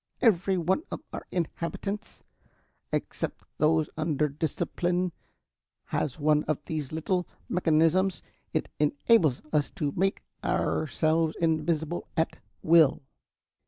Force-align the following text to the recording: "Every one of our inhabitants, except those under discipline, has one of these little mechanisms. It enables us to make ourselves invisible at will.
"Every 0.19 0.57
one 0.57 0.81
of 0.89 1.01
our 1.13 1.27
inhabitants, 1.29 2.23
except 2.91 3.45
those 3.59 3.87
under 3.95 4.27
discipline, 4.29 5.11
has 5.85 6.19
one 6.19 6.43
of 6.45 6.63
these 6.63 6.91
little 6.91 7.27
mechanisms. 7.47 8.23
It 8.51 8.67
enables 8.79 9.43
us 9.53 9.69
to 9.75 9.93
make 9.95 10.23
ourselves 10.43 11.35
invisible 11.39 12.07
at 12.17 12.37
will. 12.63 13.03